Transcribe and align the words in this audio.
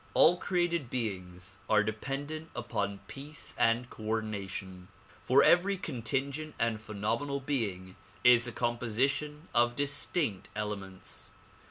All 0.15 0.37
created 0.37 0.89
beings 0.89 1.59
are 1.69 1.83
dependent 1.83 2.49
upon 2.55 3.01
peace 3.07 3.53
and 3.55 3.87
coordination, 3.91 4.87
for 5.21 5.43
every 5.43 5.77
contingent 5.77 6.55
and 6.57 6.81
phenomenal 6.81 7.39
being 7.39 7.95
is 8.23 8.47
a 8.47 8.51
composition 8.51 9.47
of 9.53 9.75
distinct 9.75 10.49
elements. 10.55 11.29